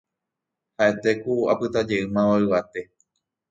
[0.77, 2.81] ha'ete ku apytajeýmava yvate